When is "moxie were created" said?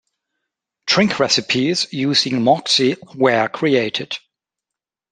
2.41-4.17